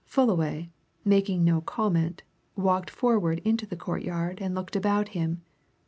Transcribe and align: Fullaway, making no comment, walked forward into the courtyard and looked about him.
Fullaway, 0.03 0.71
making 1.05 1.43
no 1.43 1.61
comment, 1.61 2.23
walked 2.55 2.89
forward 2.89 3.37
into 3.45 3.67
the 3.67 3.75
courtyard 3.77 4.39
and 4.41 4.55
looked 4.55 4.75
about 4.75 5.09
him. 5.09 5.43